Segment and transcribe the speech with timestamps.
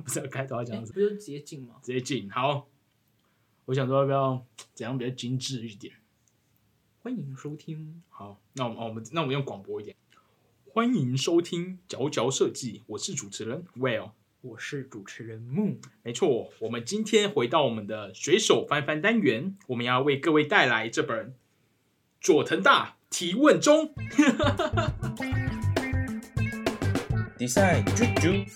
[0.00, 1.76] 不知道开头要讲什么，不就直接进吗？
[1.82, 2.30] 直接进。
[2.30, 2.68] 好，
[3.66, 5.94] 我想说要不要 怎样比较精致一点？
[7.02, 8.02] 欢迎收听。
[8.08, 9.96] 好，那我们、哦我们那我们用广播一点。
[10.72, 14.12] 欢迎收听佼佼设计，我是主持人 Well。
[14.40, 21.32] 我是主持人木，没错，我们今天回到我们的随手翻翻单元，我们要为各位带来这本
[22.20, 23.94] 佐藤大提问中。
[27.38, 28.48] Design 啾啾，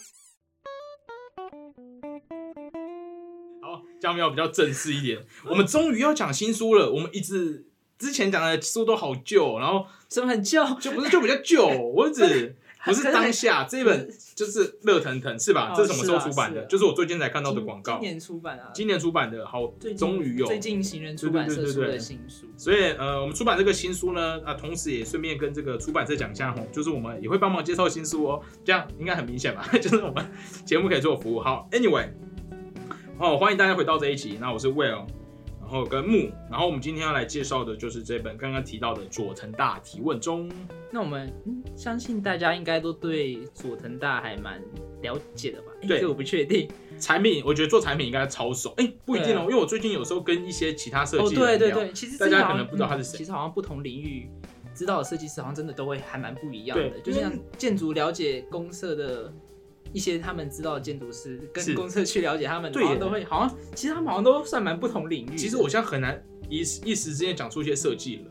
[4.06, 5.18] 这样要比较正式一点。
[5.44, 7.66] 我们终于要讲新书了，我们一直
[7.98, 10.64] 之前讲的书都好旧，然后什么很旧？
[10.80, 12.54] 就不是就比较旧，我只
[12.86, 15.72] 不是当下这本就是热腾腾是吧？
[15.72, 16.60] 哦这是什么时候出版的？
[16.60, 19.66] 是啊是啊就是我最近才看到的广告今，年出版啊，今年出版的，好
[19.98, 20.46] 终于有。
[20.46, 22.46] 最近行人出版社出的新书。
[22.56, 29.68] 所以呃，我们出版这个新书呢，啊，同时也顺便跟这个出版社讲一下吼，就是我们也会帮忙介绍新书哦，这样应该很明显吧？
[29.82, 30.24] 就是我们
[30.64, 31.40] 节目可以做服务。
[31.40, 32.06] 好，Anyway，
[33.18, 35.06] 好，欢迎大家回到这一集，那我是 Will，
[35.58, 40.50] 然后跟木，然后我们今天要来介绍的就是这本刚刚提到的佐藤大提问中。
[40.90, 44.60] 那我们、嗯、相信大家应该都对佐藤大还蛮
[45.00, 45.72] 了解的吧？
[45.80, 46.68] 诶对这我不确定。
[47.00, 54.28] 产品，我觉得做产品应该超熟，哎、不一定哦，因为我最近有时候跟一些其他设哦，计人聊对对对，其实大家可能不知道他是谁嗯其实好像不同领域
[54.74, 57.00] 知道的设计师好像真的都会还蛮不一样的。
[57.00, 59.32] 就像建筑了解公社的
[59.96, 65.36] 一些他们知道的建筑师，跟公司去了解他们，对都会好像其实他们好像都算蛮不同领域。
[65.38, 68.24] 其实我现在很难一时一时之间讲出一些设计了，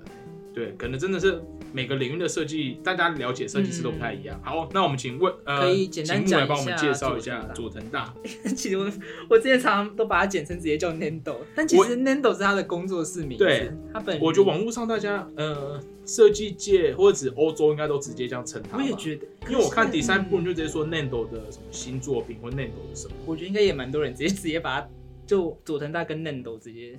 [0.53, 1.43] 对，可能真的是
[1.75, 4.39] 每个领域的设计，大家了解设计师都不太一样。
[4.41, 8.13] 好，那我们请问呃，可以简单请木来帮我们介绍一下佐佐藤大。
[8.55, 8.89] 其实我
[9.29, 13.43] 我之前常常都把它简称直接叫 Nando，但其实 Nando 是他的工作室名字。
[13.43, 18.77] 对，他本我觉得网络上大家呃设计界或者指欧洲应该都直接这样称他。
[18.77, 23.13] 我也觉得，因为我看第三部嗯就直接说 Nando 的什么新作品或 Nando 的什么。
[23.25, 24.87] 我觉得应该也蛮多人直接直接把它
[25.27, 26.97] 就佐藤大跟 Nando 直接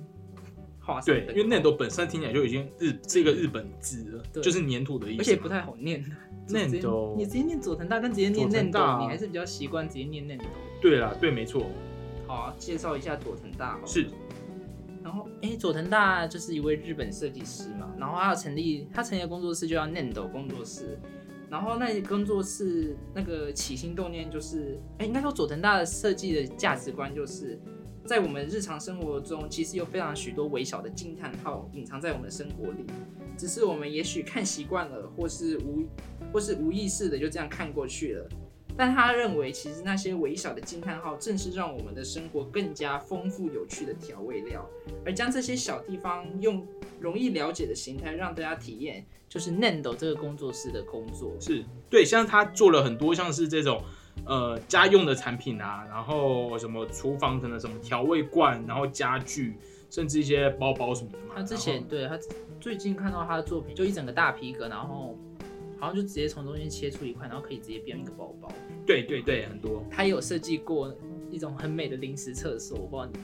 [1.05, 5.21] 对，因为 Nando 本身听起来就已经日是一个日本字了，就是粘土的意思。
[5.21, 6.03] 而且不太好念。
[6.47, 10.45] 直接 Nando 你直接念佐藤大跟直接念佐藤大 Nando，你还是比较习惯直接念 Nando。
[10.81, 11.65] 对啦，对，没错，
[12.25, 13.77] 好啊，介绍一下佐藤大。
[13.85, 14.07] 是
[15.03, 20.97] 然后，哎，佐藤大就是一位日本设计师嘛，然后他成立他成立的工作室就叫 Nendo 工作室，
[21.49, 27.59] 然后那工作室那个起心动念就是，哎，应该说佐藤大的设计的价值观就是，
[28.07, 32.85] 在我们日常生活中，其实有非常许多微小的惊叹号隐藏在我们的生活里，
[33.37, 35.83] 只是我们也许看习惯了，或是无
[36.31, 38.29] 或是无意识的就这样看过去了。
[38.77, 44.65] 但他认为，其实那些微小的惊叹号，正是让我们的生活更加丰富有趣的调味料。
[45.03, 46.65] 而将这些小地方用
[47.01, 51.35] 容易了解的形态让大家体验，就是 Nando 这个工作室的工作。
[51.41, 53.83] 是，对，像他做了很多像是这种
[54.25, 59.55] 呃家用的产品啊，然后什么厨房可能什么调味罐，然后家具，
[59.89, 61.35] 甚至一些包包什么的嘛。
[61.35, 62.17] 他之前对他
[62.59, 65.17] 最近看到他的作品，就一整个大皮革，然后
[65.79, 68.49] 好像就直接从中间切出一块，然后可以直接变一个包包。
[68.85, 70.93] 对对对，很多他也有设计过
[71.29, 73.19] 一种很美的临时厕所，我不知道你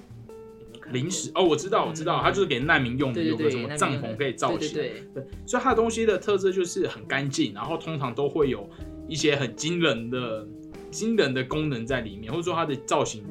[0.73, 4.83] 有看过零食哦，我知道我知道，嗯他就是给难民用的，有个什么帐篷可以罩对起来。
[4.83, 8.69] 对对，对，所以它的东西的特色就是很干净，然后通常都会有
[9.07, 10.45] 一些很惊人的、
[10.93, 13.25] 惊人的功能在里面，或者说它的造型，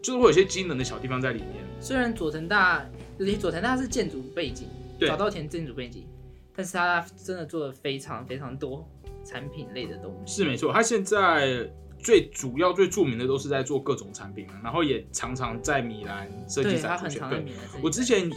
[0.00, 1.64] 就是会有一些惊人的小地方在里面。
[1.80, 2.86] 虽然佐藤大，
[3.18, 6.06] 离佐藤大是建筑背景，对早稻田建筑背景，
[6.54, 8.88] 但是他真的做了非常非常多
[9.24, 10.36] 产品类的东西。
[10.42, 17.28] 是没错，他现在最主要、最著名的都是在做各种产品嘛，然后也常常在米兰设计展出现。
[17.28, 17.44] 对，
[17.82, 18.30] 我之前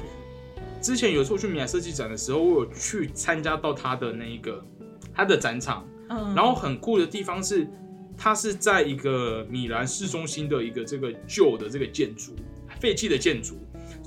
[0.81, 4.63] 之前有一次我去米兰设计展的时候，我有去参加到他的那一个
[5.13, 7.67] 他的展场，嗯然后很酷的地方是，
[8.17, 12.35] 它是在一个米兰市中心的一个这个旧的这个建筑，
[12.79, 13.55] 废弃的建筑，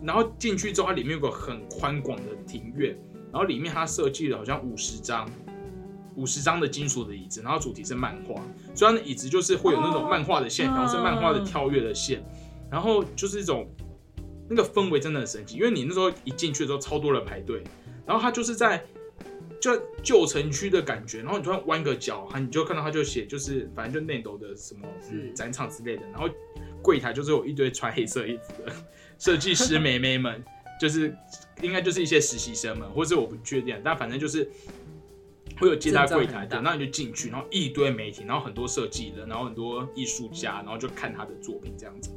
[0.02, 2.98] 然后进去之后，它里面有个很宽广的庭院，
[3.32, 5.28] 然后里面它设计了好像五十张。
[6.16, 8.42] 五十张的金属的椅子，然后主题是漫画，
[8.74, 12.22] 所以它的椅子就是会有那种漫画的线，然后是漫画的跳跃的线，
[12.68, 13.66] 然后就是一种
[14.50, 17.62] 那个氛围真的很神奇，因为你那时候一进去的时候超多人排队，
[18.04, 18.84] 然后它就是在
[19.60, 19.70] 就
[20.02, 24.80] 旧城区的感觉，然后你突然弯个角，哈，你就看到他就写就是反正就内斗的什么
[25.12, 26.28] 嗯展场之类的，然后
[26.82, 28.72] 柜台就是有一堆穿黑色衣服的
[29.18, 30.42] 设计师 妹妹们，
[30.80, 31.14] 就是
[31.62, 34.50] 应该就是一些实习生们，或者我不确定，但反正就是
[35.58, 42.10] 会有接待柜台的，然后你就进去，然后一堆媒体，然后很多设计人，然后很多艺术家，然后就看他的作品这样子，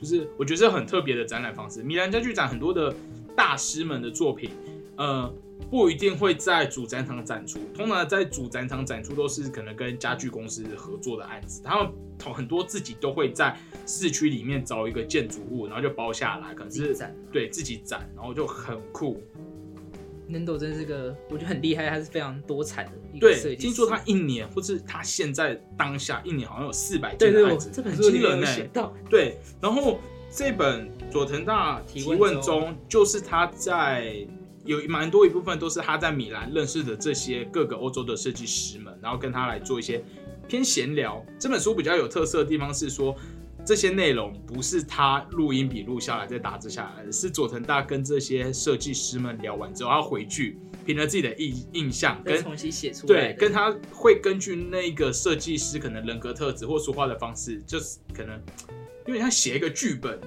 [0.00, 1.80] 就是我觉得是很特别的展览方式。
[1.80, 2.92] 米兰家具展很多的
[3.36, 4.50] 大师们的作品，
[4.96, 5.32] 呃，
[5.70, 11.92] 不一定会在主展场展出，通常在主展场展出都是可能跟家具公司合作的案子，他们
[12.34, 13.56] 很多自己都会在
[13.86, 16.96] 市区里面找一个建筑物，然后就包下来，可能是
[17.30, 19.22] 对自己展，然后就很酷。
[20.30, 23.56] Nendo 真是个我觉得很厉害，他是非常多产的一对，计。
[23.56, 29.98] 听说他一年或是他现在当下一年好像有四百件的案子，这本很书有惊人呢、写到，对，然后
[30.30, 34.26] 这本佐藤大提提问中，就是他在
[34.68, 40.04] 有蛮多一部分都是他在米兰认识的这些各个欧洲的设计师们，然后跟他来做一些
[40.46, 41.24] 偏闲聊。
[41.40, 43.16] 这本书比较有特色的地方是说。
[43.66, 53.34] 这些内容不是他录音笔录下来再打字下来的，是佐藤大跟这些设计师们聊完之后，他回去凭着自己的印印象跟重新写出来。
[53.34, 58.40] 对，跟他会根据那个设计师可能人格特质或说话的方式，就是可能
[59.06, 60.18] 有点像写一个剧本，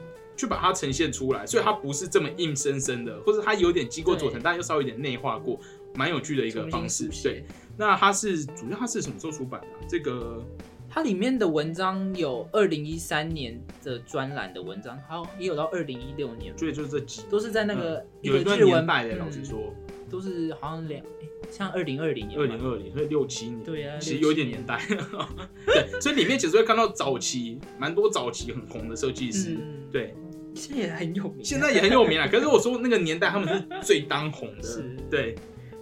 [0.42, 5.60] 去把它呈现出来，所以它不是这么硬生生的，或者它有点经过佐藤，但又稍微有点内化过，
[5.94, 7.46] 蛮有趣的一个方式对，
[7.78, 10.44] 那它是主要它是什么时候出版的啊、这个
[10.90, 19.74] 它里面的文章有二零一三年的专栏的文章，还有也有到二零一六年，所以就是这几都是在那个嗯有一段年代的，老实嗯说，
[20.10, 21.08] 都是好像两诶
[21.50, 23.64] 像二零二零年吧，二零二零，所以六七年。
[23.64, 24.82] 对啊，其实有一点年代，
[25.68, 30.14] 对，所以里面其实会看到早期蛮多早期很红的设计师，嗯，对，
[30.56, 32.28] 现在也很有名，现在也很有名啊。
[32.28, 35.36] 可是我说那个年代他们是最当红的， 是对，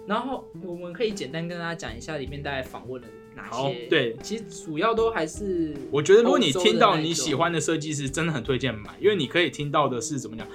[0.06, 4.16] 然后我们可以简单跟大家讲一下里面大概访问了哪好些，，对。
[4.22, 10.46] 其实主要都还是我觉得如果你听到你喜欢的设计师，真的很推荐买，因为你可以听到的是怎么讲。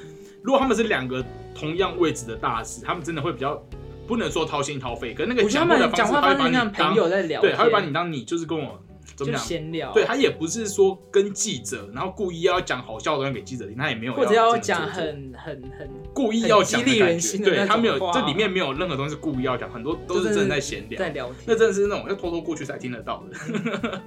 [0.41, 1.25] 如果他们是两个
[1.55, 3.61] 同样位置的大师，他们真的会比较
[4.05, 8.79] 不能说掏心掏肺，可是那个讲话的方式，他会把你当朋当友在聊，对，他会把你当你就是跟我
[9.15, 24.01] 怎么就讲，闲聊，对他也不是说跟记者，然后故意要讲好笑的东西给记者听，他也没有或者要讲很很很故意要讲很激励，人心的那对他没有话这里面没有任何东西是故意要讲，很多都是真的在闲聊，在聊天，那真的是那种要偷偷过去才听得到的。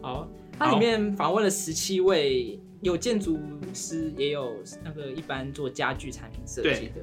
[0.00, 0.28] 好，
[0.58, 3.38] 它里面访问了十七位，有建筑
[3.72, 7.02] 师，也有那个一般做家具产品设计的。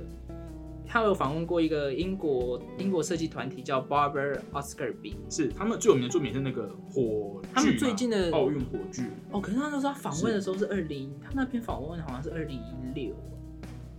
[0.94, 13.12] 他有访问过一个英国英国设计团体叫 Barber Oscarby，是他们最有名的作品是那个火炬，他们最近的奥运火炬，哦，可是他那时候他访问的时候是二零，他那篇访问好像是二零一六，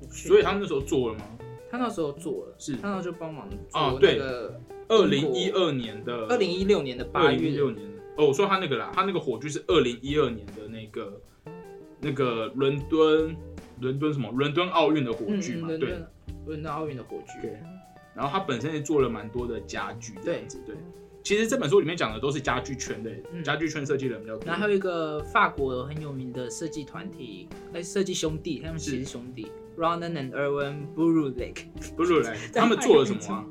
[0.08, 1.24] 所以他们那时候做了吗？
[1.68, 2.76] 他那时候做了，是。
[2.76, 4.16] 他那时候就帮忙做哦对。
[4.16, 7.84] 那个二零一二年的二零一六年的二八月六年
[8.16, 11.20] 哦，我说他那个啦，他那个火炬是二零一二年的那个
[12.00, 13.34] 那个伦敦
[13.80, 14.30] 伦敦什么？
[14.30, 15.98] 伦敦奥运的火嗯炬嘛，对
[16.46, 17.58] 伦敦奥运的火炬，对。
[18.14, 20.76] 然后他本身也做了蛮多的家具这对样子，对。
[21.22, 24.46] 其实这本书里面讲的都是家具圈的，嗯家具圈设计人比较多。
[24.46, 31.64] 然后还有一个法国很有名的设计团体，哎，设计兄弟，他们其实兄弟，Ronan and Erwin Burulik，
[31.96, 33.44] 不是来， 他们做了什么啊？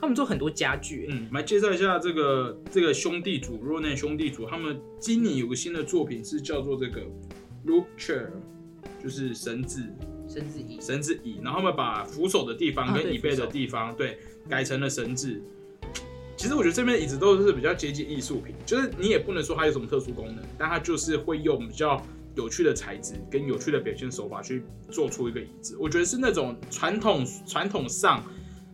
[0.00, 7.02] 他们做很多家具，嗯，来介绍一下这个这个兄弟组 r o n a n 兄弟组，他们今年有个新的作品是叫做这个
[7.98, 8.28] Chair，
[9.02, 9.82] 就是绳子
[10.32, 14.16] 甚至以绳子椅，然后他们把扶手的地方啊对跟椅背的地方，对，
[14.48, 15.42] 改成了绳子。
[16.36, 22.00] 其实我觉得这边的椅子都是比较接近艺术品，就是你也不能说它有什么特殊功能，但它就是会用比较
[22.36, 25.76] 有趣的材质跟有趣的表现手法去做出一个椅子。
[25.78, 28.24] 我觉得是那种传统传统上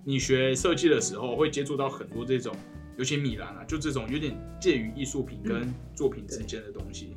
[0.05, 2.55] 你学设计的时候会接触到很多这种，
[2.99, 7.14] 尤其米兰啊，就这种有点介于艺术品跟作品之间的东西。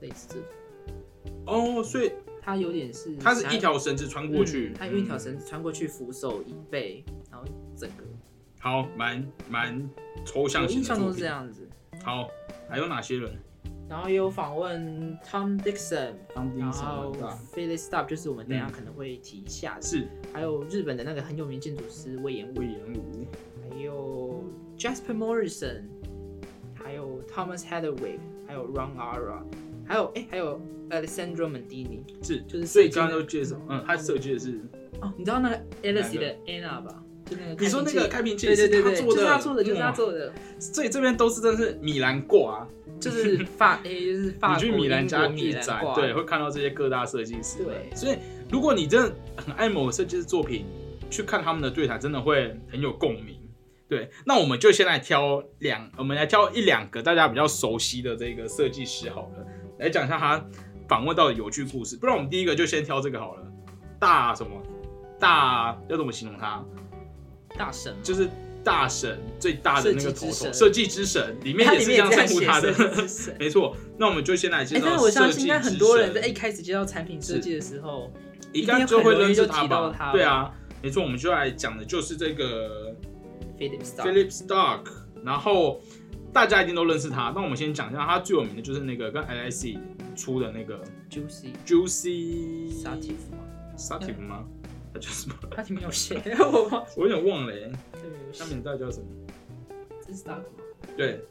[0.00, 2.10] 类似这种，哦，所以
[2.44, 8.04] 它有点是它是一条绳子穿过去，嗯它有一条嗯绳子穿过去扶手、椅背，然后整个，
[8.60, 9.90] 好，蛮蛮
[10.26, 11.26] 抽象我型的印象中是这。
[11.26, 11.66] 样子。
[12.02, 12.28] 好，
[12.68, 13.32] 还有哪些人？
[13.88, 17.14] 然后也有访问 Tom Dixon，当然后
[17.54, 20.06] Philip Stubb 就是我们等一下嗯可能会提一下的，是。
[20.32, 22.58] 还有日本的那个很有名建筑师魏延武。
[22.58, 23.26] 魏，延武，
[23.62, 24.44] 还有
[24.76, 25.82] Jasper Morrison，
[26.74, 29.42] 还有 Thomas Heatherwick，还有 Ron Ara，
[29.86, 30.60] 还有哎还有
[30.90, 32.00] Alessandro Mandini。
[32.22, 34.60] 是就是所以刚刚都介绍，嗯，他设计的是，
[35.00, 37.02] 哦，你知道那个 Alice 哪的 Anna 吧？
[37.24, 42.68] 就那个你说那个开瓶器是对对对对，他做的，就是他做的，就是他，做的，所以这边都是真的是米兰挂啊，
[43.00, 47.64] 就是法诶，就是发、你去米兰家国米展，对，会看到这些各大设计师。
[47.64, 47.90] 对。
[47.96, 48.18] 所以
[48.50, 50.66] 如果你真的很爱某个设计师作品，
[51.10, 53.38] 去看他们的对谈，真的会很有共鸣。
[53.88, 59.46] 对，那我们就先来挑两，我们来挑一两个大家比较熟悉的这个设计师好了，
[59.78, 60.44] 来讲一下他
[60.88, 61.96] 访问到的有趣故事。
[61.96, 63.42] 不然我们第一个就先挑这个好了，
[63.98, 64.50] 大什么？
[65.18, 66.62] 大要怎么形容他？
[67.56, 68.28] 大神，就是
[68.64, 72.74] 大神最大的那个头头，设计之神里面也是这样称呼他的。
[73.38, 78.12] 没错，那我们就先来介哎，绍但是我相信应该很多人在一开始介绍产品设计的时候，
[78.52, 80.10] 应该就会认识他吧？
[80.12, 80.52] 对啊，
[80.82, 82.94] 没错，我们就来讲的就是这个
[83.56, 84.86] Philip Stark，
[85.24, 85.80] 然后
[86.34, 87.32] 大家一定都认识他。
[87.34, 89.78] 那我们先讲一下他最有名的就是那个跟 LIC
[90.16, 93.38] 出的那个 Juicy Juicy Sativ 吗
[93.78, 94.44] ？Sativ 吗？
[94.92, 95.34] 他叫什么？
[95.50, 97.70] 他题目有写， 我忘我有点忘了耶，
[98.36, 98.44] 他。
[98.46, 99.06] 名字叫什么？
[100.04, 100.44] 这是 Stark 吗？
[100.96, 101.24] 对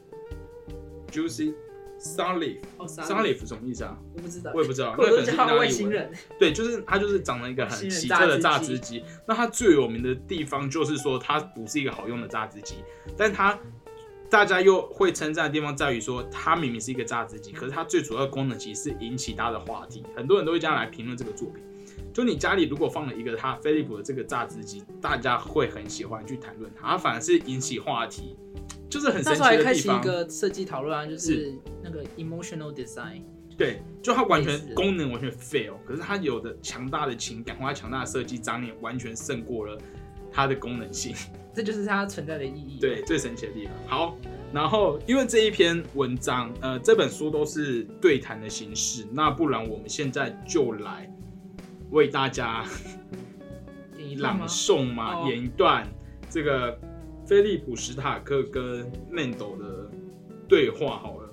[1.12, 1.54] ，Juicy
[2.00, 2.58] Sunleaf。
[2.78, 3.96] 哦 Sunleaf 什么意思啊？
[4.14, 5.70] 我不知道，我也不知道，那可能是意大利文。
[5.70, 6.10] 星人。
[6.38, 9.04] 对，就是他就是长了一个很奇特的榨汁榨汁机。
[9.28, 12.76] 那它最有名的地方就是说它不是一个好用的榨汁机，
[13.16, 13.58] 但它
[14.30, 21.62] 大家又会称赞的地方在于说它明明是一个榨汁机，可是它最主要的功能其实是引起大家的话题，很多人都会这样来评论这个作品。
[22.12, 28.36] 就你家里如果放了一个它飞利浦的这个榨汁机，大家会很喜欢去谈论它，它反而是引起话题，
[28.88, 29.98] 就是很神奇的地方开启一。
[30.00, 33.22] 个设计讨论啊，就是那个 emotional design。
[33.56, 39.78] 对，就它完全功能完全 fail，可是它有的强大的情感或它强大的设计张力，完全胜过了
[40.34, 41.14] 它的功能性。
[41.54, 42.80] 这就是它存在的意义。
[42.80, 43.72] 对，最神奇的地方。
[43.86, 44.18] 好，
[44.52, 51.08] 然后因为这一篇文章，呃，这本书都是对谈的形式，那不然我们现在就来
[51.92, 52.64] 为大家
[54.18, 55.86] 朗诵嘛，哦演一段
[56.28, 56.76] 这个
[57.24, 59.88] 菲利普史塔克跟曼斗的
[60.48, 61.32] 对话好了。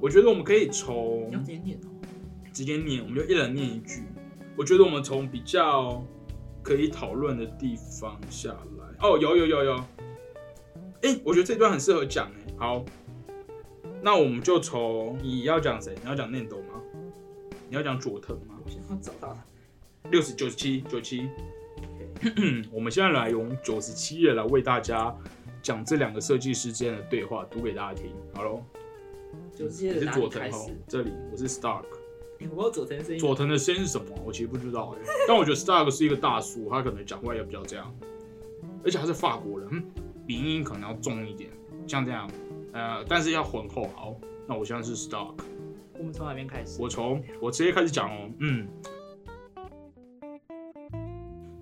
[0.00, 1.90] 我觉得我们可以从念哦。
[2.50, 4.02] 直接念，我们就一人念一句。
[4.56, 6.02] 我觉得我们从比较
[6.76, 8.86] 可以讨论的地方下来。
[9.00, 9.74] 哦，有有有有。
[11.02, 12.54] 哎、我觉得这段很适合讲哎。
[12.58, 12.84] 好，
[14.00, 15.96] 那我们就从你要讲谁？
[16.00, 16.80] 你要讲念斗吗？
[17.68, 18.54] 你要讲佐藤吗？
[18.64, 20.10] 我先要找到它。
[20.10, 21.28] 六十九十七九七。
[22.70, 25.12] 我们现在来用九十七页来为大家
[25.62, 28.12] 讲这两个设计师之间的对话，读给大家听。
[28.32, 28.62] 好喽，
[29.56, 31.99] 九十七页你是的佐藤哦？，这里我是 Stark。
[32.40, 33.20] 诶我不知道佐藤的声音。
[33.20, 34.06] 佐藤的声音是什么？
[34.24, 37.94] 我其实不知道哎、但我觉得 Stark 是一个大叔，他可能讲话也比较这样，
[38.82, 39.84] 而且他是法国人，嗯
[40.26, 41.50] 鼻音可能要重一点，
[41.86, 42.30] 像这样，
[42.72, 43.88] 呃，但是要浑厚。
[43.94, 44.16] 好，
[44.46, 45.34] 那我现在是 Stark，
[45.98, 46.80] 我们从哪边开始？
[46.80, 48.66] 我从我直接开始讲哦，嗯，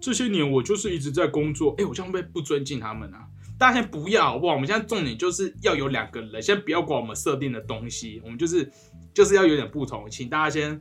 [0.00, 3.26] 这些年我就是一直在工作，哎、我这样会不会不尊敬他们啊？
[3.58, 4.54] 大家先不要好不好？
[4.54, 8.70] 我们现在重点就是要有两个人，先不要管我们设定的东西，我们就是
[9.18, 10.80] 就是要有点不同，请大家先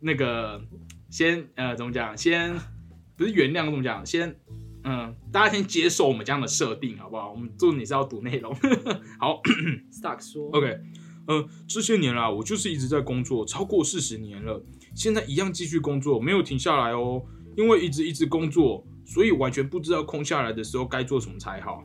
[0.00, 0.58] 那个
[1.10, 2.16] 先呃怎么讲？
[2.16, 2.56] 先
[3.14, 4.06] 不是原谅怎么讲？
[4.06, 4.34] 先
[4.84, 7.30] 嗯，大家先接受我们这样的设定好不好？
[7.30, 8.54] 我们重点是要读内容。
[9.20, 9.42] 好
[9.92, 10.78] Stark 说 OK，
[11.26, 17.22] 呃，这些年啦，我就是一直在工作，超过四十年了，现在一样继续工作，没有停下来哦。
[17.54, 21.84] 因为一直一直工作，所以完全不知道空下来的时候该做什么才好。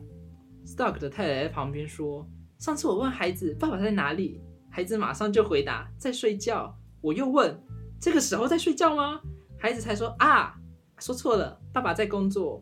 [0.65, 2.25] Stark 的太太在旁边说
[2.57, 4.39] ：“上次我问孩子爸爸在哪里，
[4.75, 6.75] 孩子马上就回答在睡觉。
[6.99, 7.55] 我又问
[8.01, 9.21] 这个时候在睡觉吗？
[9.55, 10.55] 孩子才说啊，
[10.97, 12.59] 说错了，爸爸在工作。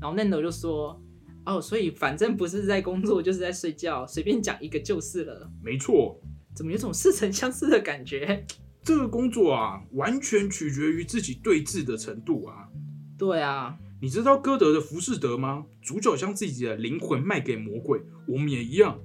[0.00, 0.98] 然后 Nando 就说：
[1.44, 5.52] 哦，所以反正不是在工作就是在睡觉，随便讲一个就是了。
[5.62, 6.18] 没错，
[6.56, 8.46] 怎么有种似曾相识的感觉？
[8.82, 12.70] 这个工作啊，完全取决于自己对峙的程度啊。
[13.18, 15.66] 对啊，你知道歌德的《浮士德》吗？
[15.82, 18.98] 主角将自己的灵魂卖给魔鬼，我们也一样，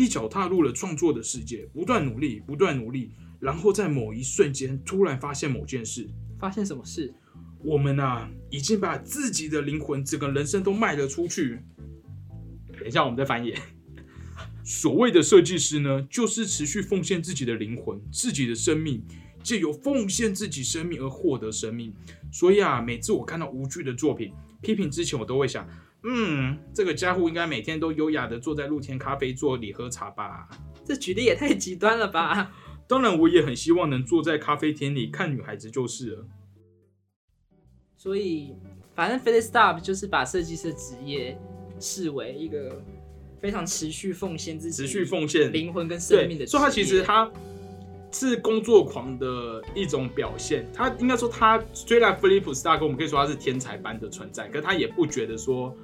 [0.00, 7.12] 一脚踏入了创作的世界，不断努力，不断努力，然后在某一瞬间突然发现某件事，发现什么事？
[7.62, 11.58] 我们啊，已经把自己的灵魂、整个人生都卖了出去。
[12.78, 13.58] 等一下，我们再翻页。
[14.64, 19.04] 所谓的设计师呢，就是持续奉献自己的灵魂、自己的生命，
[19.42, 21.92] 借由奉献自己生命而获得生命。
[22.32, 25.68] 所以啊，每次我看到无惧的作品，批评之前，我都会想，
[26.02, 30.48] 嗯，这个家伙应该每天都优雅的坐在露天咖啡座里喝茶吧。
[30.84, 32.52] 这举例也太极端了吧！
[32.88, 36.26] 当然，我也很希望能坐在咖啡厅里看女孩子就是了。
[37.96, 38.54] 所以，
[38.94, 41.38] 反正 Philip Stark 就是把设计师的职业
[41.78, 42.82] 视为一个
[43.38, 47.30] 非常持续奉献自己、持续奉献灵魂跟生命的所以他其实他
[48.12, 50.66] 是工作狂的一种表现。
[50.72, 55.74] 他应该说，他虽然菲利普斯大哥，我们可以说他是天才般的存在，可他也不觉得说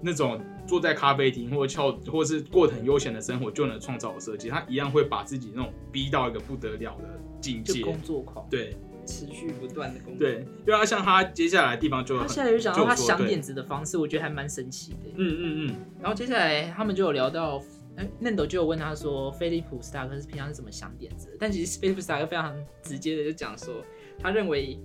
[0.00, 4.48] 那种坐在咖啡厅或者翘或是过很悠闲的生活就能创造好设计。
[4.48, 7.80] 他一样会把自己那种逼到一个不得了的境界。
[7.80, 10.26] 就工作狂，对持续不断的工作。
[10.26, 15.10] 对，因为他像他接下来的地方就很他现在就讲到他想点子的方式，我觉得还蛮神奇的。
[15.16, 17.62] 嗯嗯嗯，然后接下来他们就有聊到，
[17.96, 21.36] 哎，嫩豆就有问他说，菲利普斯塔克是平常是怎么想点子的？
[21.38, 23.82] 但其实菲利普斯塔克非常直接的就讲说，
[24.18, 24.78] 他认为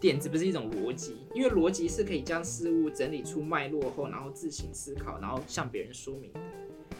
[0.00, 6.40] 点子不是一种逻辑，因为逻辑是可以将事物整理出脉络后，然后自行思考，然后向别人说明的。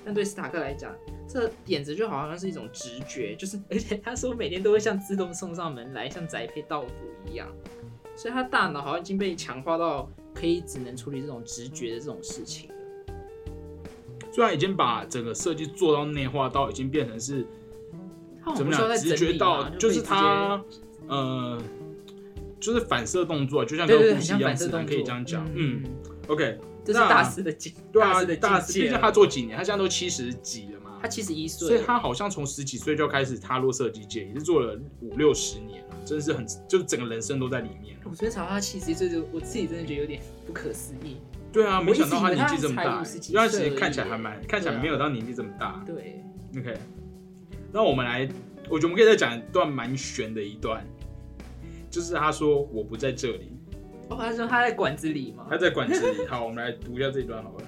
[0.05, 0.95] 但对斯塔克来讲，
[1.27, 6.89] 这点子就好像是一种直觉，就是而且他说每天都会像自动送上门来，像宅配到府
[7.29, 7.51] 一样，
[8.15, 12.71] 所以他大脑好像已经被强化到可以只能处理这种直觉的这种事情。
[14.37, 17.43] 虽然已经把整个设计做到内化到已经变成是
[18.55, 20.65] 怎么讲，像不需要再直觉到就是可以直接它
[21.09, 21.63] 呃，
[22.61, 24.55] 就是反射动作，就像跟呼吸一样，
[24.87, 25.43] 可以这样讲。
[25.55, 25.91] 嗯嗯
[26.27, 37.97] ，，OK，那 这是大师的境，对啊，大师，毕竟他做几年，他现在都七十几了嘛他，七十一岁，所以他好像从十几岁就开始踏入设计界，也是做了五六十年了，真的是很，就是整个人生都在里面。
[38.05, 41.17] 我昨天查到他七十一岁，就我自己真的觉得有点不可思议。
[41.57, 45.83] 对啊，没想到他年纪这么大，他才50几因为他其实看起来还蛮，看起来没有到年纪这么大。
[45.87, 46.23] 对
[46.55, 46.77] ，OK，
[47.73, 48.29] 那我们来，
[48.69, 50.87] 我觉得我们可以再讲一段蛮悬的一段，
[51.91, 53.53] 就是他说我不在这里，
[54.11, 56.27] 哦，他说他在馆子里嘛他，在馆子里。
[56.27, 57.65] 好，我们来读一下这一段好了。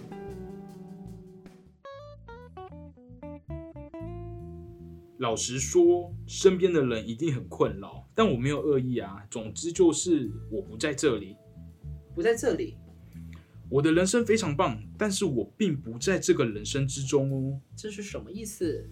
[5.16, 9.24] 老实说，身边的人一定很困扰，但我没有恶意啊。
[9.30, 11.38] 总之就是我不在这里，
[12.14, 12.76] 不在这里，
[13.70, 17.60] 我的人生非常棒，但是我并不在这个人生之中哦。
[17.76, 18.88] 这是什么意思？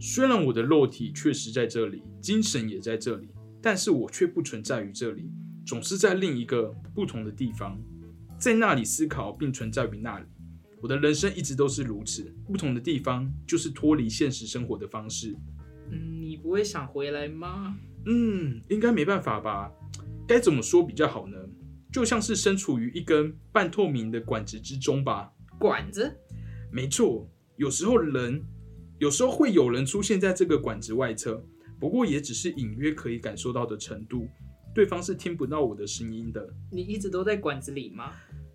[0.00, 3.28] 虽然我的肉体确实在这里，精神也在这里，
[3.60, 5.30] 但是我却不存在于这里，
[5.66, 7.78] 总是在另一个不同的地方，
[8.38, 10.26] 在那里思考并存在于那里。
[10.80, 15.36] 我的人生一直都是如此，不同的地方就是脱离现实生活的方式。
[15.90, 17.76] 嗯，你不会想回来吗？
[18.06, 19.70] 嗯，应该没办法吧？
[20.26, 21.36] 该怎么说比较好呢？
[21.94, 25.30] 就像是身处于一根半透明的管子之中吧。
[25.60, 26.12] 管子？
[26.72, 28.44] 没错，有时候人，
[28.98, 31.40] 有时候会有人出现在这个管子外侧，
[31.78, 34.26] 不过也只是隐约可以感受到的程度，
[34.74, 36.52] 对方是听不到我的声音的。
[36.72, 38.10] 你一直都在管子里吗？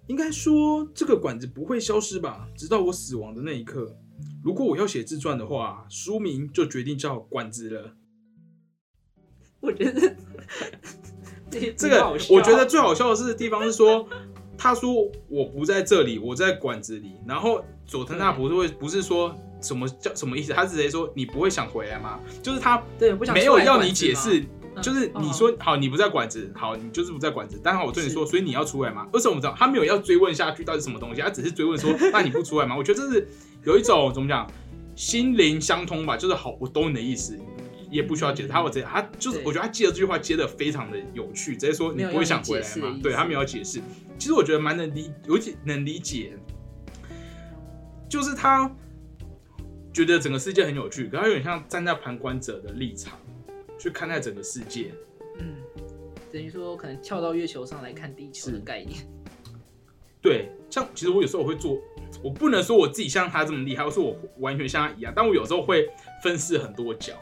[0.08, 2.46] 应该说，这个管子不会消失吧？
[2.58, 3.98] 直到我死亡的那一刻。
[4.44, 7.96] 如果我要写自传的话，书名就决定叫《管子》了。
[9.62, 10.14] 我觉得
[11.52, 14.08] 这 这个我觉得最好笑的是地方是说，
[14.58, 14.92] 他说
[15.28, 17.16] 我不在这里，我在馆子里。
[17.28, 20.54] 然后佐藤大不是会不是说什么叫什么意思？
[20.54, 22.20] 他直接说你不会想回来吗？
[22.42, 22.82] 就是他
[23.34, 27.60] 没有要你解释，嗯就是你说好你不在馆子，好你就是不在馆子。
[27.62, 29.06] 但好我对你说，所以你要出来吗？
[29.12, 31.22] 为什么我们知道他没有要追问下去到底什么东西？
[31.22, 32.76] 他只是追问说， 那你不出来吗？
[32.78, 33.28] 我觉得这是
[33.66, 34.48] 有一种怎么讲，
[34.96, 37.38] 心灵相通吧，就是好，我懂你的意思。
[37.90, 43.82] 也不需要解释，他我直接他就是我觉得他接的这句话接的非常的有趣，直接说你不会想回来吗对他没有解释，
[44.18, 46.34] 其实我觉得蛮能理，有点能理解，
[48.08, 48.70] 就是他
[49.94, 53.20] 觉得整个世界很有趣，可他有点像站在旁观者的立场
[53.80, 54.92] 去看待整个世界。
[55.40, 55.56] 嗯，
[56.32, 59.00] 等于说可能跳到月球上来看地球的概念。
[60.22, 61.78] 对，像其实我有时候我会做，
[62.22, 65.90] 我不能说我自己像他这么厉害，或是我完全像他一样，但我有时候会
[66.22, 67.14] 分饰很多角，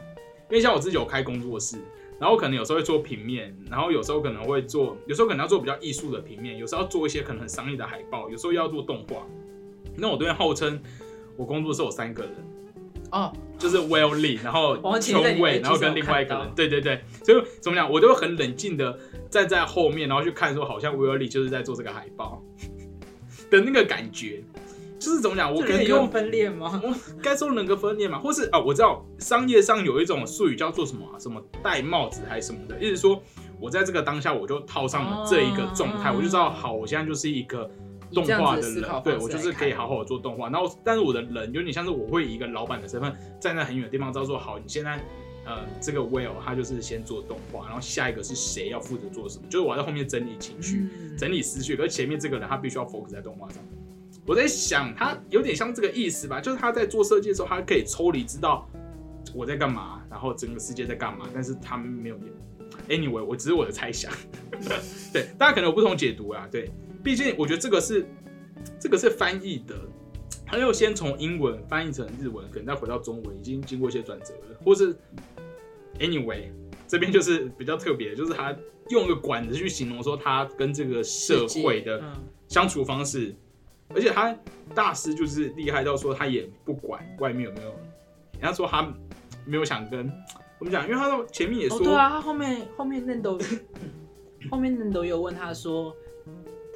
[0.50, 1.76] 因为像我自己有开工作室，
[2.18, 9.26] 然后可能有时候会做平面，然后有时候可能会做，有时候可能要做比较艺术的平面，有时候要做一些可能很商业的海报，有时候要做动画。
[9.96, 10.80] 那我这边号称
[11.36, 12.32] 我工作室有三个人，
[13.10, 22.42] 哦，就是 Will Lee，然后邱伟然后跟另外一个人对对对，所以怎么讲，我都会很冷静的站在后面，然后去看说，好像 Will Lee 就是在做这个海报
[23.50, 24.42] 的那个感觉，
[24.98, 26.80] 就是怎么讲，我可能用分裂吗？
[26.84, 33.22] 我 该说人格分裂嘛，或是啊，我知道商业上有一种术语叫做什么、啊，什么戴帽子还是什么的，意思说
[33.60, 37.70] 我在这个当下我就套上了这一个状态，哦我就知道好，我现在就是一个
[38.12, 40.48] 动画的人对我就是可以好好的做动画。
[40.48, 45.00] 然后，但是我的人有点像是我会以一个老板的身份站在很远的地方，知道说好，你现在。
[45.44, 53.62] 呃，这个 Will 他就是先做动画，然后下一个是谁要负责做什么，就是我要在后面整理情绪，嗯整理思绪，可是前面这个人他必须要 focus 在动画上。
[54.28, 58.68] 我在想，他有点像这个意思吧，就是他在做设计的时候，他可以抽离知道
[59.34, 62.26] 我在干嘛，然后整个世界在干嘛，但是他们没有演。
[63.00, 64.12] Anyway，我只是我的猜想，
[65.12, 66.46] 对，大家可能有不同解读啊。
[66.50, 66.70] 对，
[67.02, 68.06] 毕竟我觉得这个是
[68.78, 69.74] 这个是翻译的，
[70.44, 74.94] 他又先从英文翻译成日文，可能再回到中文，已经经过一些转折了，或是
[75.98, 76.50] Anyway，
[76.86, 78.54] 这边就是比较特别，就是他
[78.90, 82.12] 用一个管子去形容说他跟这个社会的嗯
[82.46, 83.34] 相处方式，
[83.94, 84.36] 而且他
[84.74, 87.70] 大师就是厉害到说他也不管外面有没有，
[88.32, 88.92] 人家说他
[89.46, 90.10] 没有想跟
[90.58, 93.38] 我们讲，因为他到前面也哦，说，对啊，他后面后面嫩豆，
[94.50, 95.94] 后面嫩豆有问他说，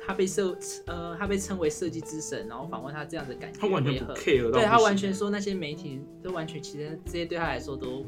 [0.07, 8.05] 他被设呃他被称为设计之神，然后访问他这样的感觉他完全不 care 对他完全说那些媒体都完全其实这些对他来说都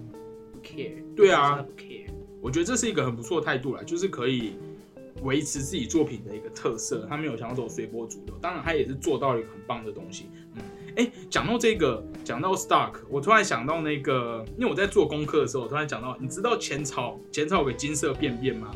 [0.52, 2.06] 不 care，对啊不 care，
[2.40, 4.56] 我觉得这是一个很不错的态度啦，就是可以
[5.22, 10.28] 维持自己作品的一个特色，他没有想要走随波逐流，当然他也是做到了一个很棒的东西。
[10.54, 10.62] 嗯，
[10.96, 18.70] 哎，讲到这个，讲到 Stark，我突然想到那个，因为我在做功课的时候，我突然讲到，你知道前朝前朝有个金色便便吗？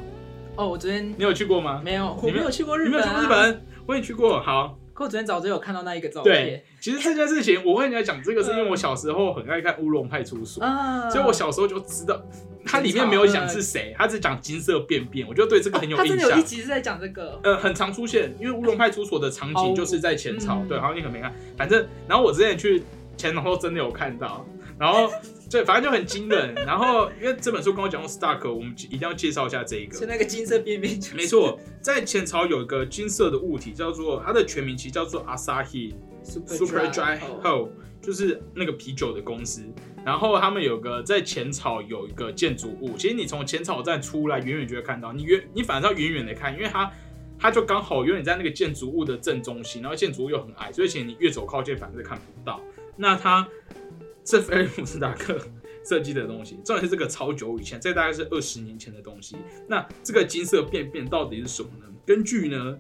[0.57, 1.81] 哦，我昨天你有去过吗？
[1.85, 3.53] 没有，我你没有去过日你没本、啊，有去过日。
[3.53, 3.67] 本？
[3.87, 4.41] 我也去过。
[4.41, 12.21] 好，可我昨天早就有看到那一个照对片，其实这件事情，我跟人家讲这个，是因为我小时候很爱看《乌龙派出所》，啊，所以我小时候就知道，
[12.65, 16.45] 它里面没有讲是谁，它只讲金色便便，我就对这个很有印象他真的有一。
[16.45, 20.69] 集是在讲这个，呃，很常出现，因为乌龙派出所的场景就是在前朝，嗯。
[20.69, 22.83] 对，好像你可能没看，反正，然后我之前去
[23.17, 24.45] 前朝真的有看到，
[24.79, 25.11] 然后
[25.51, 37.69] 对，反正就很惊人，然后因为这本书跟我讲过 Stark，我们一定要介绍一下这一个，是那个金色便便，就是没错，在前朝有一个金色的物体叫做它的全名其实叫做 Asahi，Super Super Dry Hole Hole，
[38.01, 39.63] 就是那个啤酒的公司。
[40.05, 45.13] 然后他们有个在浅草有一个建筑物，其实你从浅草站出来，远远就会看到。
[45.13, 46.91] 你远你反正要远远的看，因为它
[47.39, 52.61] 它就刚好有点在那个建筑物的正中心，然后建筑物又很矮，所以其实你越走靠近，反而是看不到。
[52.97, 53.47] 那它
[54.29, 55.41] 是菲利普斯达克
[55.83, 59.37] 设计的东西，重点是这个超久以前，这大概是二十年前的东西。
[59.67, 61.87] 那这个金色便便到底是什么呢？
[62.05, 62.77] 根据呢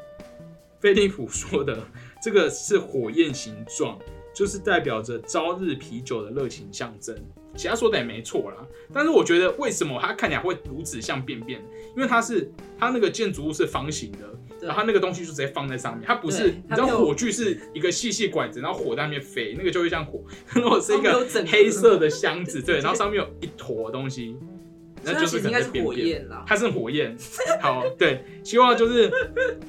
[0.78, 1.82] 菲利普说的，
[2.22, 3.98] 这个是火焰形状，
[4.34, 7.16] 就是代表着朝日啤酒的热情象征。
[7.56, 8.58] 其他说的也没错啦，
[8.92, 11.64] 但是我觉得为什么它看起来会如此像便便？
[11.98, 14.18] 因为它是它那个建筑物是方形的，
[14.60, 20.22] 然后它那个东西就直接放在上面，它不是你知道火炬是一个细细管子，然后火在那边飞，那个就会像火。
[20.54, 24.36] 如果是一个黑色的箱 子，对，然后上面有一坨东西，
[25.02, 25.84] 那就是可能便便。
[25.84, 26.44] 火焰啦。
[26.46, 27.16] 它是火焰。
[27.60, 29.10] 好，对，希望就是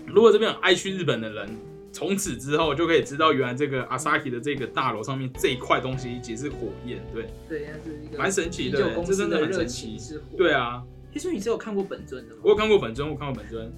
[0.05, 1.49] 如果这边有爱去日本的人，
[1.91, 7.03] 从此之后就可以知道，原来这个 Asahi 的这个大楼上面这一块东西其实是火焰。
[7.11, 10.37] 对，对，它是一个蛮神奇的这真的很神奇是火。
[10.37, 12.41] 对，啊，其实你是有看过本尊的吗？
[12.43, 13.71] 我有看过本尊，我有看过本尊。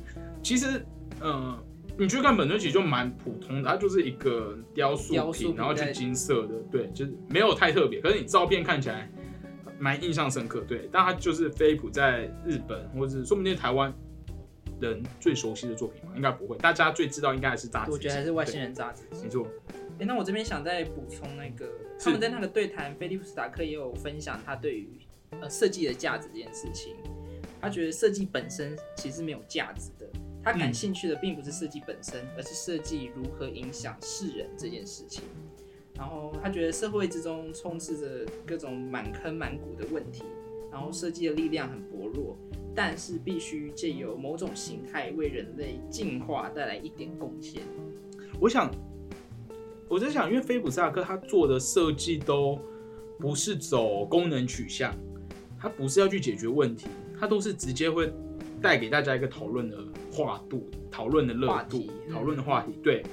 [0.44, 0.86] 其实，
[1.22, 1.58] 嗯、
[1.98, 8.02] 你去看本尊，其实就蛮普通的，它就是一个雕塑品，然后就金色的，对，就是没有太特别。
[8.02, 9.10] 可是你照片看起来
[9.80, 10.90] 蛮印象深刻，对。
[10.92, 13.94] 但它就是飞利浦在日本，或者是说不定台湾
[14.80, 17.92] 人最熟悉的作品嘛，应该不会，大家最知道应该还是扎子。
[17.92, 19.04] 我觉得还是外星人杂志。
[19.12, 19.48] 对，没错。
[20.00, 24.90] 哎、那我这边想再补充那个，他们在那个对谈，菲利普斯达克也有分享他对于
[25.40, 26.96] 呃设计的价值这件事情。
[27.62, 30.10] 他觉得设计本身其实没有价值的，
[30.44, 35.24] 他感嗯兴趣的并不是设计本身，而是设计如何影响世人这件事情。
[35.96, 40.24] 然后他觉得社会之中充斥着各种满坑满谷的问题，
[40.72, 42.36] 然后设计的力量很薄弱，
[42.74, 47.62] 但是必须借由某种形态为人类进化带来一点贡献。
[48.40, 48.74] 我想，
[49.88, 52.58] 我在想，因为菲普萨克他做的设计都
[53.20, 54.96] 不是走功能取向，
[55.60, 56.88] 他不是要去解决问题，
[57.22, 58.12] 他都是直接会
[58.60, 59.78] 带给大家一个讨论的
[60.12, 63.04] 话度、讨论的热度讨论的话题，对，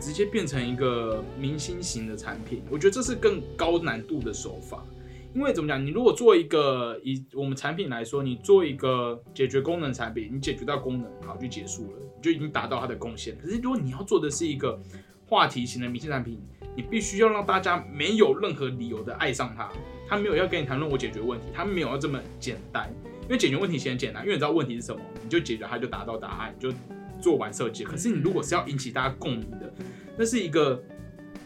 [0.00, 2.62] 直接变成一个明星型的产品。
[2.70, 4.86] 我觉得这是更高难度的手法。
[5.34, 5.84] 因为怎么讲？
[5.84, 13.36] 你如果做一个以我们产品来说，你做一个解决功能产品，你解决到功能，好就结束了，你就已经达到它的贡献。
[13.42, 14.80] 可是如果你要做的是一个
[15.26, 16.40] 话题型的明星产品，
[16.76, 19.68] 你必须要让大家没有任何理由的爱上它。
[20.06, 22.94] 他没有要跟你谈论我解决问题，他没有要这么简单。
[23.24, 26.72] 因为解决问题其实很简单，因为你知道问题是什么，你就解决它就达到答案，就
[27.20, 27.84] 做完设计。
[27.84, 29.72] 可是你如果是要引起大家共鸣的，
[30.16, 30.82] 那是一个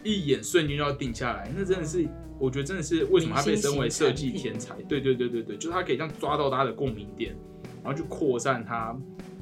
[0.03, 4.75] 一眼瞬间就要定下来，那真的是我觉得真的是为什么他被称为设计天才？
[4.83, 7.35] 对对对对对，就是他可以这样抓到大家的共鸣点，
[7.83, 8.95] 然后去扩散他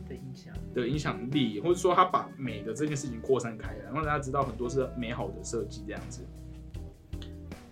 [0.07, 0.53] 的影响。
[0.75, 6.21] 的影响力，或者说他把美的这件事情扩散开来，让大家知道很多是美好的设计这样子。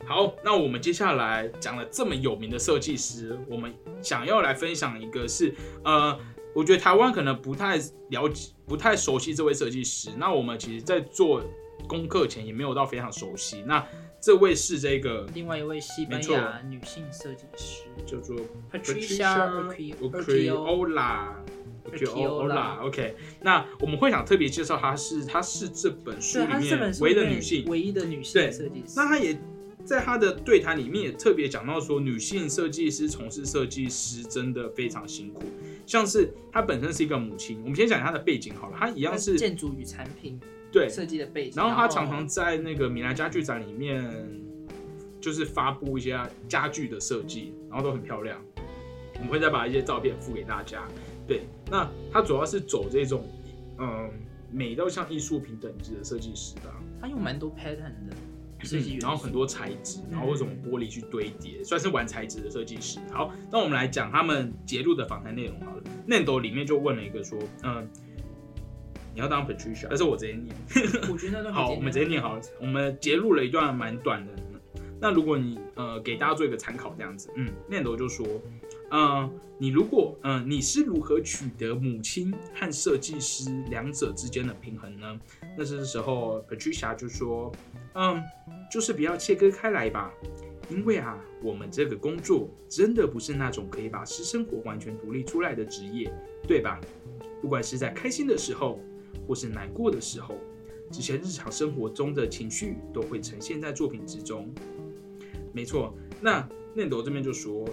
[0.07, 6.17] 好，那我们接下来讲了这么有名的设计师，我们想要来分享一个是，呃，
[6.53, 7.77] 我觉得台湾可能不太
[8.09, 10.09] 了解、不太熟悉这位设计师。
[10.17, 11.41] 那我们其实，在做
[11.87, 13.63] 功课前也没有到非常熟悉。
[13.65, 13.83] 那
[14.21, 18.35] 这位是这个另外一位西班牙女性设计师叫做
[18.71, 21.33] Patricia Ucriola。
[21.91, 28.93] Ucriola OK，那我们会想特别介绍她是，她是这本书对，里面唯一的女性，唯一的女性对设计师。
[28.95, 29.37] 那她也
[29.85, 35.43] 在他的对谈里面也特别讲到说，女性设计师从事设计师真的非常辛苦，
[35.85, 40.39] 像是她本身是一个母亲，我们先讲她的背景好了，她一样是建筑与产品
[40.71, 44.11] 对，设计的背景，然后她常常在那个米兰家具展里面，
[45.21, 46.19] 就是发布一些
[46.49, 48.41] 家具的设计，然后都很漂亮。
[49.15, 50.87] 我们会再把一些照片附给大家。
[51.27, 53.23] 对，那她主要是走这种
[53.77, 54.09] 嗯
[54.51, 56.75] 美到像艺术品等级的设计师吧。
[56.99, 58.15] 她用蛮多 pattern 的
[58.63, 62.99] 设计，嗯然后很多材质，然后或者玻璃去堆叠，算是玩材质的设计师。
[63.11, 65.83] 好，那我们来讲他们截录的访谈内容好了。
[66.07, 67.87] Nando 里面就问了一个说，嗯，
[69.13, 70.55] 你要当 Patricia，但是我直接念。
[71.11, 72.41] 我觉得那段 好，我们直接念好了。
[72.59, 74.31] 我们截录了一段蛮短的。
[75.01, 78.25] 那如果你呃给大家做一个参考，这样子，嗯，念头就说，
[78.91, 85.19] 嗯，你如果嗯、你是如何取得母亲和设计师两者之间的平衡呢？
[85.57, 87.51] 那这时候 Patricia 就说，
[87.95, 88.23] 嗯，
[88.71, 90.13] 就是不要切割开来吧。
[90.69, 96.11] 因为啊，我们这个工作真的不是那种可以把私生活完全独立出来的职业，
[96.47, 96.81] 对吧？
[97.39, 98.79] 不管是在开心的时候，
[99.27, 100.39] 或是难过的时候，
[100.91, 104.51] 这些日常生活中的情绪都会呈现在作品之中。
[105.53, 107.63] 没错，那念斗这边就说，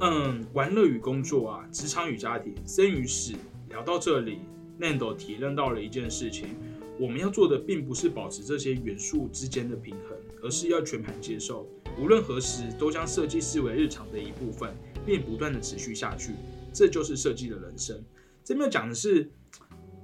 [0.00, 3.34] 嗯，玩乐与工作啊，职场与家庭，生与死，
[3.68, 4.38] 聊到这里，
[4.78, 6.56] 念斗体认到了一件事情。
[6.98, 14.74] 我们要做的并不是保持这些元素之间的平衡，而是要全盘接受，无论何时都将设计视为日常的一部分，
[15.06, 16.32] 并不断的持续下去。
[16.72, 18.04] 这就是设计的人生。
[18.44, 19.30] 这边讲的是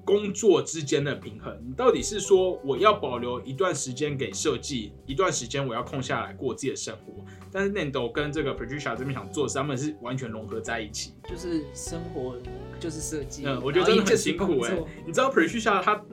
[0.04, 7.24] 工作之间的平衡，你到底是说我要保留一段时间给设计，一段时间我要空下来过自己的生活。
[7.50, 11.14] 但是 Nando 跟这个 Patricia 这边想做的是，他们是完全融合在一起。
[11.28, 12.36] 就是生活
[12.78, 14.76] 就是设计，嗯，我觉得真的很辛苦哎、
[15.06, 16.04] 你知道 Patricia 她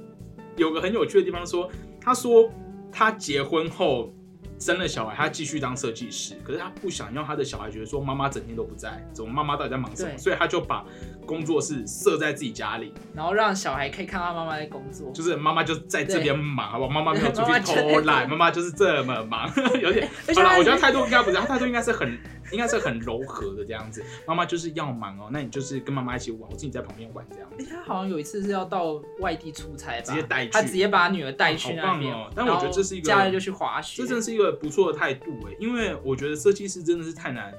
[0.58, 2.50] 有个很有趣的地方说，他说
[2.92, 4.14] 他结婚后
[4.60, 10.18] 生了小孩，他继续当设计师，可是他不想让他的小孩觉得说妈妈整天都不在，怎么妈妈到底在忙什么？
[10.18, 10.86] 所以他就把
[11.26, 16.92] 工作室设在自己家里，然后让小孩可以看到妈妈在工作，就是妈妈就在这边忙，好不好？
[16.92, 20.08] 妈妈没有出去偷懒，妈妈就是这么忙，有点。
[20.36, 22.20] 好了，我觉得态度应该不是，他态度应该是很，
[22.52, 24.04] 应该是很柔和的这样子。
[24.26, 37.54] 妈妈就是要忙哦，那你就是跟妈妈一起玩，我自己在旁边玩这样他好像有一次是要到外地出差吧，直接带去他直接把女儿带去那边，哦但我觉得这是一个假日就去滑雪，这真是一个不错的态度哎，因为我觉得设计师真的是太难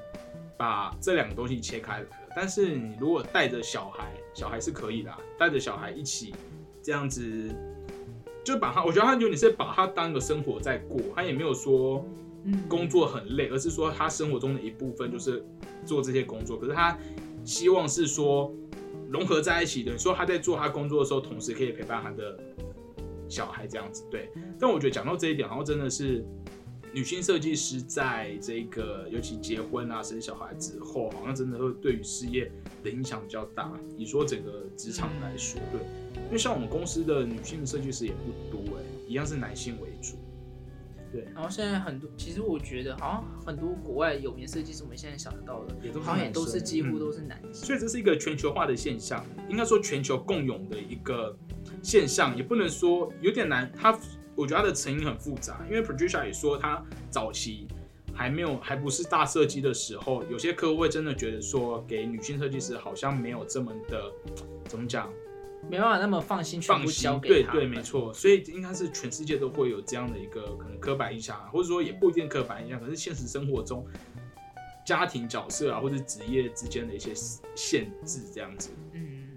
[0.57, 2.07] 把这两个东西切开来了。
[2.35, 6.35] 但是你如果带着小孩，小孩是可以的啊，带着小孩一起
[6.83, 7.55] 这样子，
[8.42, 12.32] 就把他，我觉得他有点是把他当个生活在过，他也没有说嗯
[12.68, 15.44] 工作很累，而是说他生活中的一部分就是
[15.85, 16.59] 做这些工作。
[16.59, 16.98] 可是他
[17.44, 18.52] 希望是说
[19.11, 22.38] 融合在一起的，说他在做他工作的时候，同时可以陪伴他的
[23.28, 24.05] 小孩这样子。
[24.11, 24.28] 对，
[24.59, 26.24] 但我觉得讲到这一点，好像真的是
[26.92, 32.50] 女性设计师在这个尤其结婚啊、生小孩之后，好像真的会对于事业
[32.83, 33.72] 的影响比较大。
[33.96, 35.81] 你说整个职场来说，对，
[36.26, 40.16] 因为像我们公司的女性设计师也不多哎、一样是男性为主。
[41.35, 47.55] 然后现在很多，其实我觉得好像很多国外有名设计师，我们现在想得到的，也都好像也都是几乎嗯都是男性。
[47.55, 51.37] 所以这是一个全球化的现象，应该说全球共有的一个
[51.83, 53.70] 现象，也不能说有点难。
[53.72, 53.98] 他
[54.35, 57.68] 我觉得他的成因很复杂，因为 Patricia 也说，他早期
[58.14, 64.11] 还没有还不是大设计的时候，有些客户会真的觉得说，给女性设计师好像没有这么的
[64.64, 65.11] 怎么讲
[65.70, 67.18] 没办法那么放心全放心部交。
[67.18, 73.87] 给他对对，没错，所以应该是全世界都会有这样的一个可能刻板印象啊，或者说也不一定刻板印象，可是现实生活中。
[74.85, 77.12] 家庭角色啊，或者职业之间的一些
[77.55, 78.70] 限制，这样子。
[78.90, 79.29] 嗯，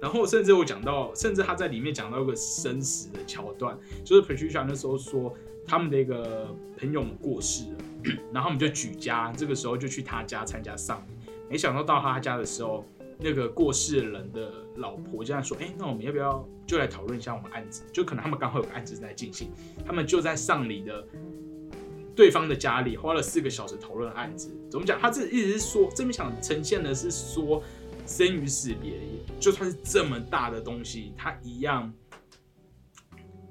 [0.00, 5.34] 然后甚至我讲到，甚至他在里面讲到一个生死的桥段，就是 Patricia 那时候说
[5.66, 7.78] 他们的一个朋友们过世了，
[8.32, 11.32] 然后我们就举家，这个时候就去他家参加丧礼。
[11.50, 12.84] 没想到到他家的时候，
[13.20, 17.82] 那个过世人的老婆这样说：“哎，那我们要不要就来讨论一下我们案子？
[17.92, 19.50] 就可能他们刚好有个案子在进行，
[19.84, 21.04] 他们就在丧礼的
[22.14, 24.56] 对方的家里花了四个小时讨论案子。
[24.70, 24.98] 怎么讲？
[25.00, 27.62] 他这一直是说，这边想呈现的是说，
[28.06, 29.00] 生与死别，
[29.40, 31.92] 就算是这么大的东西，它一样，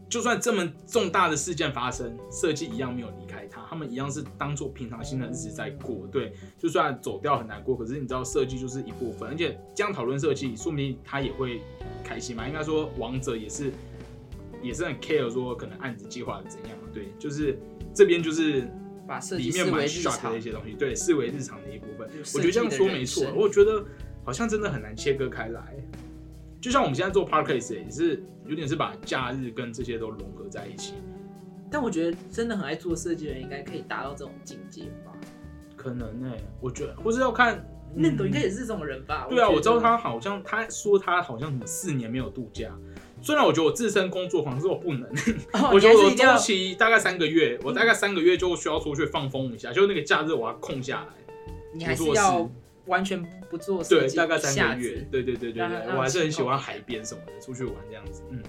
[0.10, 6.08] 就算这么重大的事件发生，设计一样没有离开他，他们一样是当做平常心的日子在过。
[6.12, 11.62] 对，就算走掉很难过，可是你知道设计就是一部分，而且这样讨论设计，说明他也会
[12.04, 12.48] 开心嘛。
[12.48, 13.72] 应该说王者也是
[14.64, 17.60] 也是很 care 说可能案子计划的怎样，对，就是
[17.94, 18.68] 这边就是
[19.06, 20.42] 把设计里面蛮视为日 shock 常的一。
[20.42, 22.10] 些东西，对，视为日常的一部分。
[22.34, 23.86] 我觉得这样说没错我觉得
[24.24, 25.76] 好像真的很难切割开来。
[26.68, 30.96] 就像我们现在做 podcast 也是有点是把假日跟这些都融合在一起，
[31.72, 35.14] 但我觉得真的很爱做设计的人，应该可以达到这种境界吧？
[35.78, 39.28] 可能呢、我觉得或是要看那斗应该嗯也是这种人吧？
[39.30, 42.70] 对啊，我知道他好像他说他好像什么四年没有度假。
[43.22, 45.04] 虽然我觉得我自身工作可是我不能，
[45.54, 51.08] 哦 我觉得我周期大概三个月，我大概三个月就需要出去放风一下，就是那个假日我要空下来。
[51.74, 52.50] 你还是要事
[52.88, 55.08] 完全不做设对，计，大概三下个月。
[55.12, 58.24] 对对对对对，我还是很喜欢海边什么的，出去玩这样子。
[58.30, 58.42] 嗯，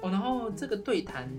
[0.00, 1.30] 哦，然后这个对谈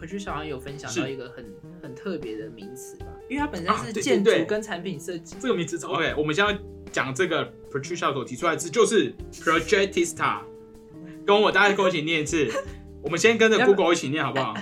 [0.00, 1.44] ，Patricia 好像有分享到一个很
[1.82, 5.36] 很特别的名词吧，因为它本身啊是建对对对筑跟产品设计。
[5.38, 6.58] 这个名词 OK，我们现在
[6.90, 10.40] 讲这个 Patricia 所提出来的字就是 Projectista，
[11.26, 12.50] 跟我大家跟我一起念一次。
[13.02, 14.54] 我们先跟着 Google 一起念好不好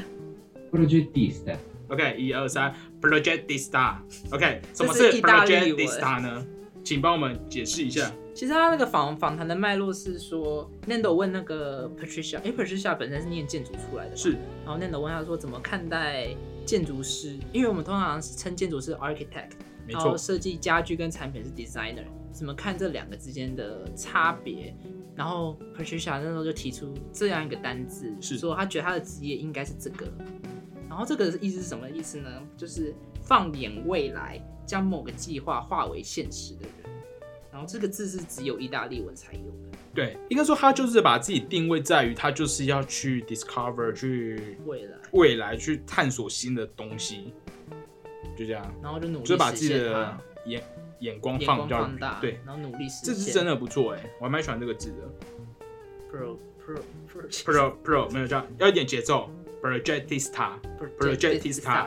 [0.70, 1.56] ？projectista。
[1.88, 3.96] OK，一二三，Project Star。
[4.30, 6.46] OK，什么是这是意大利 Project 文 Star 呢？
[6.88, 8.10] 请帮我们解释一下。
[8.34, 14.30] 其实他那个访访谈的脉络是说，Nando 问那个 Patricia，哎，Patricia 本身是念建筑出来的嘛，是，
[14.64, 19.50] 然后 Nando 问他说怎么看待建筑师，因为我们通常是称建筑师 architect，
[19.86, 24.74] 没错然后，设计家具跟产品是 designer，怎么看这两个之间的差别？
[25.14, 30.10] 然后 Patricia 那时候就提出这样一个单字，是说他觉得他的职业应该是这个。
[30.98, 32.28] 然后这个意思是什么意思呢？
[32.56, 36.90] 就是放眼未来，将某个计划化为现实的人。
[37.52, 47.32] 然后这个字是只有意大利文才有的，对，应该说他就是把自己定位在于他就是要去 discover 去未来，未来去探索新的东西，
[48.36, 50.60] 就这样，然后就努力就是把自己的眼
[50.98, 53.24] 眼光放比较放大，对，，然后努力实现这现。
[53.26, 55.08] 是真的不错哎，我还蛮喜欢这个字的。
[56.10, 59.30] pro pro pro Pro Pro 没有这样，要一点节奏。
[59.62, 60.58] Projectista
[60.98, 61.86] Projectista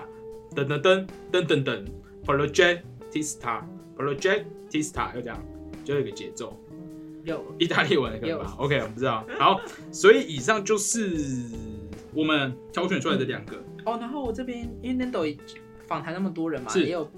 [0.55, 1.85] 噔噔噔噔噔噔
[2.25, 3.63] Projectista
[3.97, 5.45] Projectista 要这样，
[5.83, 6.57] 就有一个节奏。
[7.23, 9.25] 有意大利文可能吧？OK，我不知道。
[9.37, 11.15] 好，所以以上就是
[12.13, 13.57] 我们挑选出来的两个。
[13.85, 15.37] 哦，然后我这边因为 Nando
[15.87, 17.09] 访谈那么多人嘛，也有，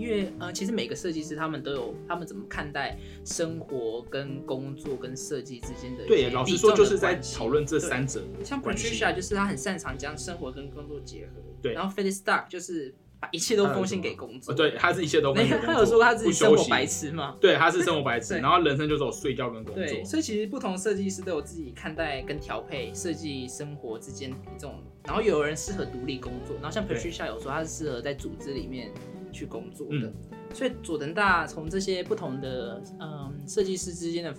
[0.00, 8.60] 因为呃，其实每个设计师他们都有他们怎么看待生活跟工作跟设计之间的一对，老实说就是在讨论这三者像。
[8.70, 19.84] Patricia 就是他很擅长将生活跟工作结合，对然后 Philip Stark 就是把一切都奉献给工作，哦，对，他是一切都没有他有说他自己生活白痴吗，对，他是生活白 痴，然后人生就只有睡觉跟工作。
[19.84, 28.90] 对，所以其实不同设计师都有自己看待跟调配设计生活之间这种，然后有人适合独立工作，然后像 Patricia 有说他是适合在组织里面
[29.32, 30.14] 去工作的，嗯
[30.52, 34.34] 所以佐藤大从这些不同的嗯设计师之间的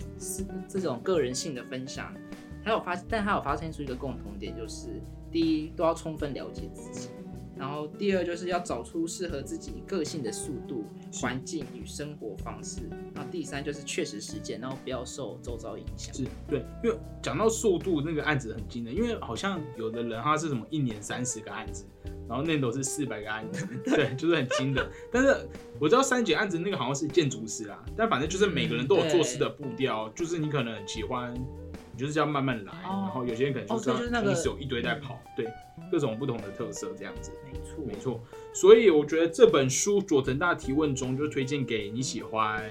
[0.68, 2.14] 这种个人性的分享，
[2.62, 4.88] 还有发，但他有发现出一个共同点，就是
[5.30, 7.08] 第一都要充分了解自己。
[7.54, 12.80] 然后第二就是要找出适合自己个性的速度、环境与生活方式。
[13.14, 16.12] 然后第三就是确实实践，然后不要受周遭影响。
[16.12, 21.84] 是对，因为讲到速度，那个案子很惊人，因为好像有的人他是什么一年三十个案子，
[22.28, 24.90] 然后那都是四百个案子， 对，就是很惊的。
[25.10, 33.02] 但是我知道三姐案子那个好像是建筑师啦，但反正就是每个人都有做事的步调，就是你可能很喜欢，你就是要慢慢来，哦。
[33.04, 35.46] 然后有些人可能就是要哦对就是有一堆在跑，对，
[35.90, 37.32] 各种不同的特色这样子。
[37.44, 38.20] 没错，没错，
[38.54, 42.62] 所以我觉得这本书佐藤大提问中就推荐给你喜欢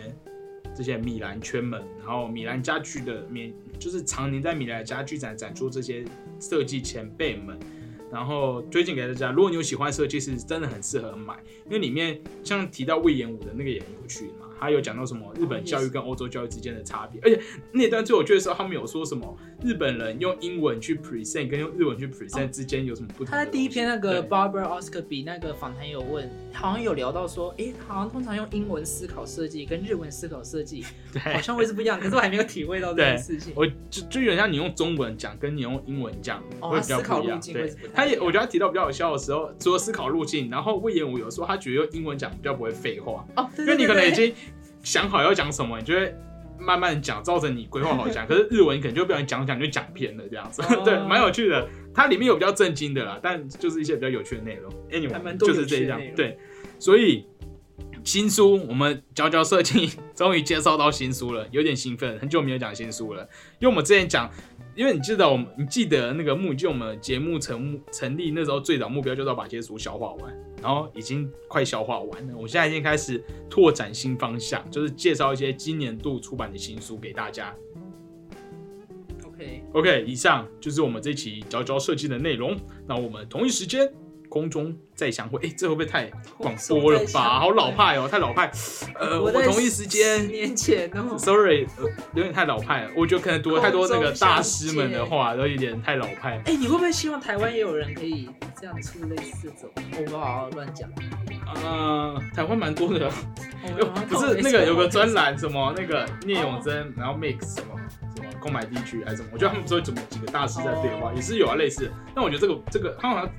[0.74, 6.06] 这些米兰圈们，然后米兰家具的米就是常年在米兰家具展展出这些
[6.40, 7.60] 设计前辈们，
[8.12, 9.32] 然后推荐给大家。
[9.32, 23.32] 如果你有喜欢设计师，真的很适合买，因为里面像提到魏延武的那个也很有趣嘛，他有讲到什么日本教育跟欧洲教育之间的差别，而且那段最有趣的时候，他们有说什么日本人用英文去 present 跟用日文去 present 之间有什么不同？
[23.32, 33.54] 他在第一篇那个 Barbara Oscar 比那个访谈有问，好像有聊到说，诶，好像通常用英文思考设计跟日文思考设计对好像会是不一样，可是我还没有体会到这件事情。
[33.56, 37.42] 我就就有点像你用中文讲，跟你用英文讲哦会比较他思考不一样。
[37.42, 44.34] 对路径他也我觉得他提到比较有效的时候，除了思考路径，然后魏延武有说他觉得用英文讲比较不会废话，哦，对因为你可能已经
[44.84, 46.14] 想好要讲什么，你就会
[46.60, 48.26] 慢慢讲，照着你规划好讲。
[48.28, 51.68] 可是日文你可能就不小心讲讲就讲偏了这样子，哦对，蛮有趣的。
[51.94, 54.72] 它里面有比较震惊的啦，但就是一些比较有趣的内容。
[54.90, 56.38] Anyway，就是这样对，
[56.80, 57.26] 所以。
[58.04, 63.22] 新书，我们佼佼设计终于介绍到新书了，有点兴奋，很久没有讲新书了。
[63.60, 64.30] 因为我们之前讲，
[64.76, 72.36] 因为你记得我们，你记得那个目，就我们节目成成立那时候最早目标就是要把这些书消化完，然后已经快消化完了。
[72.36, 77.56] 我现在已经开始拓展新方向，就是介绍一些今年度出版的新书给大家。
[79.26, 82.58] OK，OK，以上就是我们这期佼佼设计的内容。
[82.88, 83.88] 那我们同一时间
[84.32, 85.38] 空中再相会。
[85.44, 86.06] 哎、这会不会太
[86.38, 87.40] 广播了吧？
[87.40, 88.50] 好老派哦，太老派。
[88.98, 90.26] 呃，我在同一时十间。
[90.30, 92.92] 年前哦，Sorry，、呃、有点太老派了。
[92.96, 96.42] 我觉得可能读了太多那个大师们的话，都有点太老派。
[96.46, 99.70] 哎，你会不会希望台湾也有人可以这样出类似这种？
[100.00, 100.90] 我不好乱讲，
[101.66, 103.12] 呃，台湾蛮多的，
[104.08, 107.76] 不是那个有个专栏什么那个聂永贞，然后 Mix 什么
[108.42, 111.14] 空白地区还是什么，我觉得他们说怎么几个大师在对话，哦。
[111.16, 111.90] 也是有啊类似。
[112.16, 113.30] 但我觉得这个这个他好像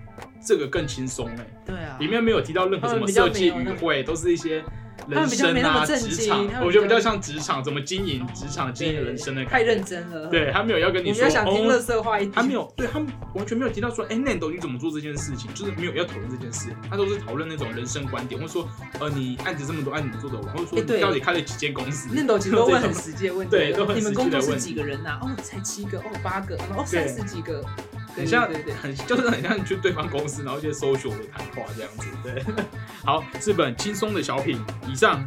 [0.41, 4.64] 这个更轻松哎，对啊，里面没有提到任何什么设计语汇，都是一些
[5.09, 9.59] 人生啊、没那么震职场我觉得比较像职场怎么经营职场、经营人生的感觉。
[9.59, 18.69] 太认真了，，对他没有要跟你说想听乐哦，色话一点，他没有对他们完全没有提到说，哎、那 Nando 你怎么做这件事情，就是没有要讨论这件事，他都是讨论那种人生观点，或者说，
[19.01, 22.09] 呃，你案子这么多，案子做得完，或者说你到底开了几间公司？
[22.13, 27.63] 那斗其实都问很实际的问题，对都很你们工作是实际的问几个人呐、哦，才七个，哦，八个，哦，对三十几个，
[28.15, 28.49] 很像
[28.81, 32.07] 很就是很像去对方公司，然后一些 social 的谈话这样子。
[32.23, 32.43] 对，
[33.05, 35.27] 好，是本轻松的小品，以上，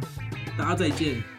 [0.56, 1.35] 大家再见。